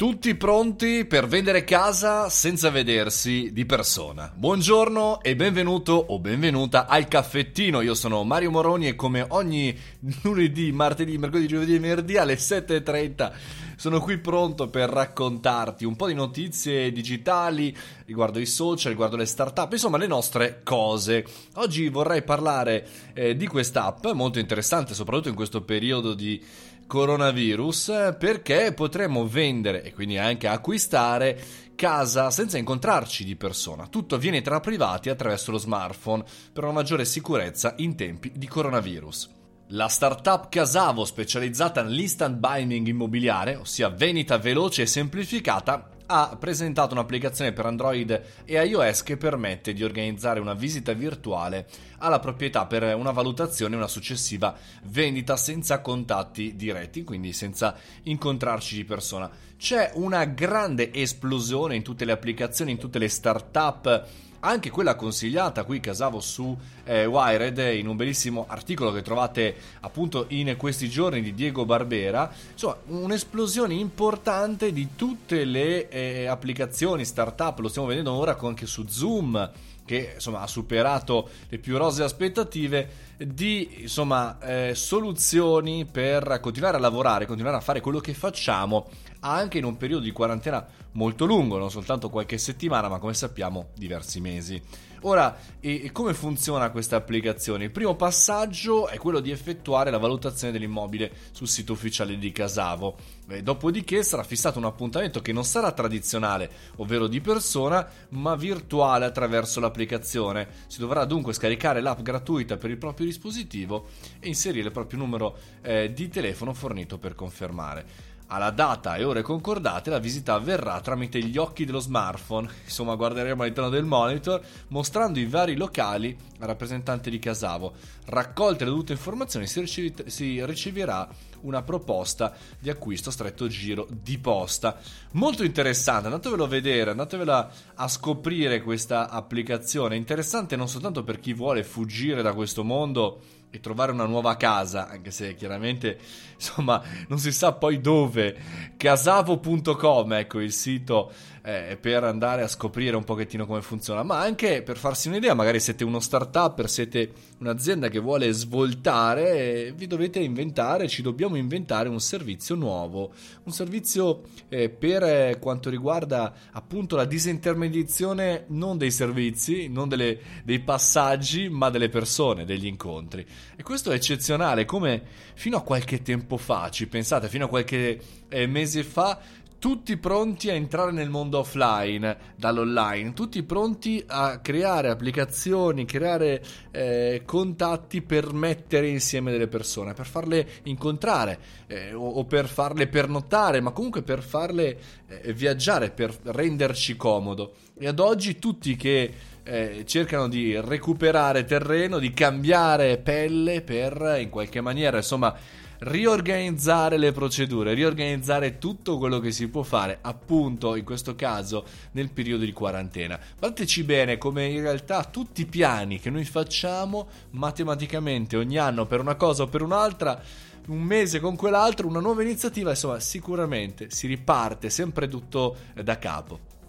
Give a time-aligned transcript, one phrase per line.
[0.00, 4.32] Tutti pronti per vendere casa senza vedersi di persona.
[4.34, 7.82] Buongiorno e benvenuto o benvenuta al caffettino.
[7.82, 9.78] Io sono Mario Moroni e come ogni
[10.22, 13.32] lunedì, martedì, mercoledì, giovedì e venerdì alle 7.30
[13.80, 17.74] sono qui pronto per raccontarti un po' di notizie digitali
[18.04, 21.24] riguardo i social, riguardo le startup, insomma le nostre cose.
[21.54, 26.44] Oggi vorrei parlare eh, di quest'app molto interessante, soprattutto in questo periodo di
[26.86, 31.40] coronavirus perché potremmo vendere e quindi anche acquistare
[31.74, 33.86] casa senza incontrarci di persona.
[33.86, 36.22] Tutto avviene tra privati attraverso lo smartphone
[36.52, 39.39] per una maggiore sicurezza in tempi di coronavirus.
[39.72, 47.52] La startup Casavo, specializzata nell'instant buying immobiliare, ossia vendita veloce e semplificata, ha presentato un'applicazione
[47.52, 53.12] per Android e iOS che permette di organizzare una visita virtuale alla proprietà per una
[53.12, 54.56] valutazione e una successiva
[54.86, 59.30] vendita senza contatti diretti, quindi senza incontrarci di persona.
[59.56, 64.08] C'è una grande esplosione in tutte le applicazioni, in tutte le startup
[64.40, 70.26] anche quella consigliata qui casavo su eh, Wired in un bellissimo articolo che trovate appunto
[70.28, 72.30] in questi giorni di Diego Barbera.
[72.52, 77.58] Insomma un'esplosione importante di tutte le eh, applicazioni startup.
[77.58, 79.50] Lo stiamo vedendo ora anche su Zoom
[79.84, 86.80] che insomma ha superato le più rose aspettative di insomma eh, soluzioni per continuare a
[86.80, 88.88] lavorare continuare a fare quello che facciamo
[89.20, 93.68] anche in un periodo di quarantena molto lungo, non soltanto qualche settimana, ma come sappiamo
[93.74, 94.60] diversi mesi.
[95.02, 97.64] Ora, e come funziona questa applicazione?
[97.64, 102.96] Il primo passaggio è quello di effettuare la valutazione dell'immobile sul sito ufficiale di Casavo.
[103.26, 109.06] E dopodiché sarà fissato un appuntamento che non sarà tradizionale, ovvero di persona, ma virtuale
[109.06, 110.48] attraverso l'applicazione.
[110.66, 113.86] Si dovrà dunque scaricare l'app gratuita per il proprio dispositivo
[114.18, 119.22] e inserire il proprio numero eh, di telefono fornito per confermare alla data e ore
[119.22, 125.18] concordate la visita avverrà tramite gli occhi dello smartphone, insomma guarderemo all'interno del monitor mostrando
[125.18, 127.72] i vari locali al rappresentante di Casavo.
[128.06, 131.08] Raccolte le dovute informazioni si, ricev- si riceverà
[131.40, 134.78] una proposta di acquisto stretto giro di posta.
[135.12, 139.96] Molto interessante, andatevelo a vedere, andatevela a scoprire questa applicazione.
[139.96, 144.88] Interessante non soltanto per chi vuole fuggire da questo mondo e trovare una nuova casa,
[144.88, 145.98] anche se chiaramente
[146.34, 148.36] insomma non si sa poi dove.
[148.76, 151.12] Casavo.com, ecco il sito
[151.50, 155.58] eh, per andare a scoprire un pochettino come funziona, ma anche per farsi un'idea, magari
[155.58, 161.88] siete uno startup, siete un'azienda che vuole svoltare, eh, vi dovete inventare, ci dobbiamo inventare
[161.88, 163.12] un servizio nuovo,
[163.44, 170.18] un servizio eh, per eh, quanto riguarda appunto la disintermediazione non dei servizi, non delle,
[170.44, 173.26] dei passaggi, ma delle persone, degli incontri.
[173.56, 175.02] E questo è eccezionale, come
[175.34, 179.18] fino a qualche tempo fa, ci pensate, fino a qualche eh, mese fa
[179.60, 187.22] tutti pronti a entrare nel mondo offline dall'online, tutti pronti a creare applicazioni, creare eh,
[187.26, 193.60] contatti per mettere insieme delle persone, per farle incontrare eh, o, o, per farle pernottare,
[193.60, 197.52] ma comunque per farle eh, viaggiare, per renderci comodo.
[197.78, 204.30] E ad oggi tutti che eh, cercano di recuperare terreno, di cambiare pelle per in
[204.30, 205.36] qualche maniera, insomma,
[205.80, 212.10] riorganizzare le procedure, riorganizzare tutto quello che si può fare, appunto in questo caso nel
[212.10, 213.18] periodo di quarantena.
[213.38, 219.00] Guardateci bene come in realtà tutti i piani che noi facciamo matematicamente ogni anno per
[219.00, 220.20] una cosa o per un'altra
[220.66, 226.59] un mese con quell'altro, una nuova iniziativa, insomma, sicuramente si riparte sempre tutto da capo.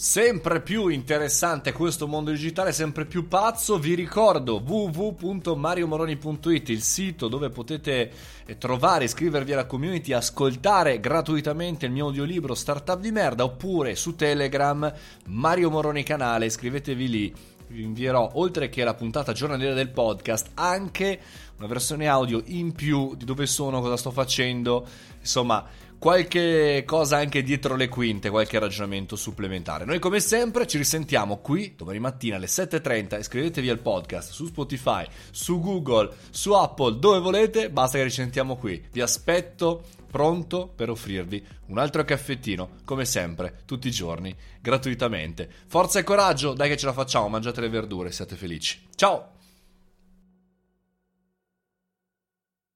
[0.00, 3.80] Sempre più interessante questo mondo digitale, sempre più pazzo.
[3.80, 8.12] Vi ricordo www.mariomoroni.it, il sito dove potete
[8.46, 14.14] eh, trovare, iscrivervi alla community, ascoltare gratuitamente il mio audiolibro Startup di merda, oppure su
[14.14, 14.94] Telegram
[15.26, 17.34] Mario Moroni canale, iscrivetevi lì.
[17.66, 21.20] Vi invierò, oltre che la puntata giornaliera del podcast, anche
[21.56, 24.86] una versione audio in più di dove sono, cosa sto facendo,
[25.18, 25.66] insomma
[25.98, 29.84] qualche cosa anche dietro le quinte, qualche ragionamento supplementare.
[29.84, 35.06] Noi come sempre ci risentiamo qui domani mattina alle 7.30, iscrivetevi al podcast su Spotify,
[35.30, 38.82] su Google, su Apple, dove volete, basta che ci sentiamo qui.
[38.92, 45.48] Vi aspetto pronto per offrirvi un altro caffettino, come sempre, tutti i giorni, gratuitamente.
[45.66, 48.80] Forza e coraggio, dai che ce la facciamo, mangiate le verdure, siate felici.
[48.94, 49.37] Ciao!